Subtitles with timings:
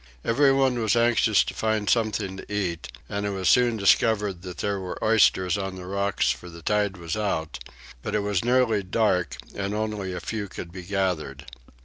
[0.25, 4.79] Everyone was anxious to find something to eat, and it was soon discovered that there
[4.79, 7.59] were oysters on the rocks for the tide was out;
[8.01, 11.45] but it was nearly dark and only a few could be gathered.